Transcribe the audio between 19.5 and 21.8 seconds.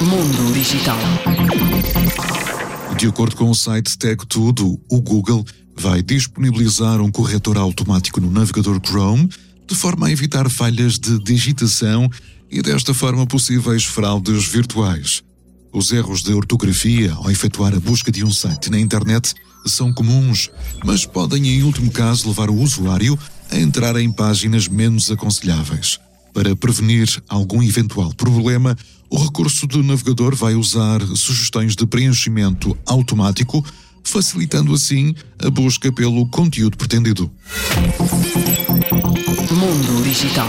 são comuns, mas podem, em